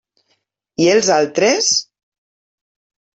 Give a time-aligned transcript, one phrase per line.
[0.85, 1.67] I els altres?